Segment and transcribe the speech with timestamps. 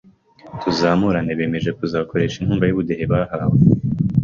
[0.61, 3.57] Tuzamurane bemeje kuzakoresha inkunga y’ubudehe bahawe?